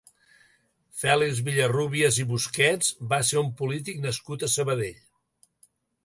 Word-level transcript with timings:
Fèlix 0.99 1.41
Vilarrúbias 1.49 2.17
i 2.23 2.25
Busquets 2.31 2.89
va 3.11 3.19
ser 3.27 3.37
un 3.41 3.51
polític 3.59 4.01
nascut 4.07 4.47
a 4.47 4.49
Sabadell. 4.55 4.97